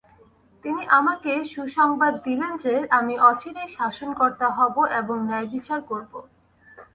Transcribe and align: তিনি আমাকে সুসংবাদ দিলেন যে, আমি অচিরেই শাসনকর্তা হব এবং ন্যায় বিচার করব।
তিনি 0.63 0.81
আমাকে 0.89 1.31
সুসংবাদ 1.43 2.13
দিলেন 2.23 2.51
যে, 2.57 2.73
আমি 2.89 3.13
অচিরেই 3.29 3.69
শাসনকর্তা 3.77 4.47
হব 4.49 4.75
এবং 4.99 5.17
ন্যায় 5.27 5.47
বিচার 5.47 5.79
করব। 5.81 6.13